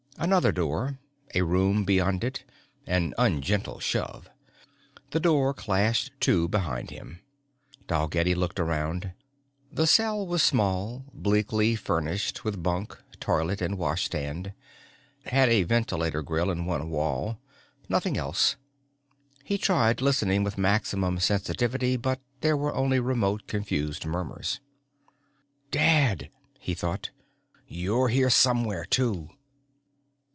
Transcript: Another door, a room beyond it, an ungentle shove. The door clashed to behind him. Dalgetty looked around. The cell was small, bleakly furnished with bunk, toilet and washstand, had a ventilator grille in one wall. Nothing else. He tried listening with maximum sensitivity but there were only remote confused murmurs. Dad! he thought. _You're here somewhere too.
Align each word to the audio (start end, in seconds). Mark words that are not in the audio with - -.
Another 0.17 0.51
door, 0.51 0.99
a 1.33 1.41
room 1.41 1.83
beyond 1.83 2.23
it, 2.23 2.43
an 2.85 3.15
ungentle 3.17 3.79
shove. 3.79 4.29
The 5.09 5.19
door 5.19 5.51
clashed 5.51 6.11
to 6.19 6.47
behind 6.47 6.91
him. 6.91 7.21
Dalgetty 7.87 8.35
looked 8.35 8.59
around. 8.59 9.13
The 9.71 9.87
cell 9.87 10.27
was 10.27 10.43
small, 10.43 11.05
bleakly 11.11 11.75
furnished 11.75 12.43
with 12.43 12.61
bunk, 12.61 13.01
toilet 13.19 13.63
and 13.63 13.79
washstand, 13.79 14.53
had 15.25 15.49
a 15.49 15.63
ventilator 15.63 16.21
grille 16.21 16.51
in 16.51 16.65
one 16.65 16.91
wall. 16.91 17.39
Nothing 17.89 18.15
else. 18.15 18.57
He 19.43 19.57
tried 19.57 20.01
listening 20.01 20.43
with 20.43 20.55
maximum 20.55 21.17
sensitivity 21.19 21.97
but 21.97 22.19
there 22.41 22.57
were 22.57 22.75
only 22.75 22.99
remote 22.99 23.47
confused 23.47 24.05
murmurs. 24.05 24.59
Dad! 25.71 26.29
he 26.59 26.75
thought. 26.75 27.09
_You're 27.67 28.11
here 28.11 28.29
somewhere 28.29 28.85
too. 28.85 29.27